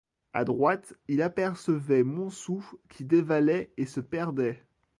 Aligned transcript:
A 0.33 0.45
droite, 0.45 0.93
il 1.07 1.21
apercevait 1.21 2.01
Montsou 2.01 2.65
qui 2.89 3.05
dévalait 3.05 3.71
et 3.77 3.85
se 3.85 3.99
perdait. 3.99 4.63